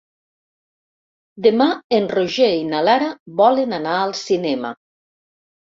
[1.47, 1.67] Demà
[1.99, 3.13] en Roger i na Lara
[3.45, 4.77] volen anar al cinema.